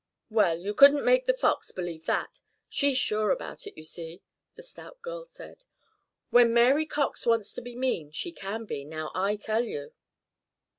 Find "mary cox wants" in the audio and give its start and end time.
6.51-7.53